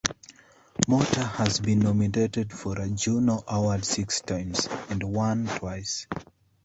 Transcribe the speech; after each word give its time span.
Motter 0.87 1.21
has 1.23 1.59
been 1.59 1.77
nominated 1.77 2.51
for 2.51 2.79
a 2.81 2.89
Juno 2.89 3.43
Award 3.47 3.85
six 3.85 4.19
times, 4.21 4.67
and 4.89 5.03
won 5.03 5.45
twice. 5.45 6.07